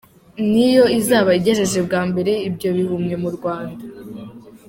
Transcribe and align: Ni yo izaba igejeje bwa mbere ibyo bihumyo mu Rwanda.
Ni 0.51 0.67
yo 0.75 0.83
izaba 0.99 1.29
igejeje 1.39 1.79
bwa 1.87 2.01
mbere 2.09 2.31
ibyo 2.47 2.69
bihumyo 2.77 3.15
mu 3.23 3.29
Rwanda. 3.35 3.83